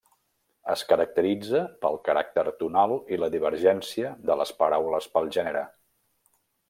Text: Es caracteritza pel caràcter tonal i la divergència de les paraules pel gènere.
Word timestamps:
Es 0.75 0.83
caracteritza 0.91 1.59
pel 1.85 1.99
caràcter 2.07 2.45
tonal 2.63 2.95
i 3.17 3.19
la 3.25 3.29
divergència 3.35 4.15
de 4.31 4.39
les 4.41 4.55
paraules 4.63 5.09
pel 5.19 5.31
gènere. 5.37 5.63